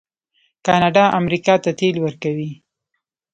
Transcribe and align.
کاناډا 0.65 1.05
امریکا 1.19 1.53
ته 1.63 1.69
تیل 1.79 1.95
ورکوي. 2.05 2.51